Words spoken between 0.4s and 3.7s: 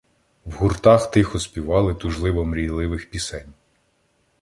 В гуртах тихо співали тужливо-мрійних пісень.